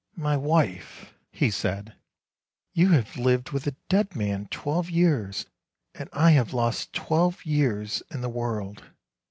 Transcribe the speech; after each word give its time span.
"My 0.27 0.35
wife," 0.35 1.13
he 1.31 1.51
said," 1.51 1.93
you 2.73 2.89
have 2.89 3.17
lived 3.17 3.51
with 3.51 3.67
a 3.67 3.75
dead 3.87 4.15
man 4.15 4.47
twelve 4.49 4.89
years, 4.89 5.45
and 5.93 6.09
I 6.11 6.31
have 6.31 6.53
lost 6.55 6.91
twelve 6.91 7.45
years 7.45 8.01
in 8.09 8.21
the 8.21 8.27
world. 8.27 8.83